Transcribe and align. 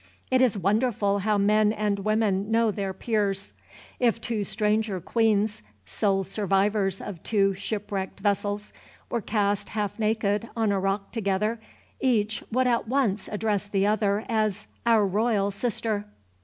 It 0.31 0.41
is 0.41 0.57
wonderful 0.57 1.19
how 1.19 1.37
men 1.37 1.71
and 1.71 1.99
women 1.99 2.49
know 2.49 2.71
their 2.71 2.91
peers. 2.91 3.53
If 3.99 4.19
two 4.19 4.43
stranger 4.43 4.99
queens, 4.99 5.61
sole 5.85 6.23
survivors 6.23 7.01
of 7.01 7.21
two 7.21 7.53
shipwrecked 7.53 8.19
vessels, 8.19 8.73
were 9.11 9.21
cast, 9.21 9.69
half 9.69 9.99
naked, 9.99 10.49
on 10.57 10.71
a 10.71 10.79
rock 10.79 11.11
together, 11.11 11.59
each 11.99 12.43
would 12.51 12.65
at 12.65 12.87
once 12.87 13.27
address 13.27 13.67
the 13.67 13.85
other 13.85 14.25
as 14.27 14.65
"Our 14.87 15.05
Royal 15.05 15.51
Sister." 15.51 16.05